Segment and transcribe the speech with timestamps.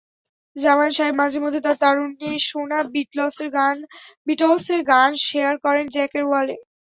[0.55, 2.79] জামান সাহেব মাঝেমধ্যে তাঁর তারুণ্যে শোনা
[4.27, 6.55] বিটলসের গান শেয়ার করেন জ্যাকের ওয়ালে।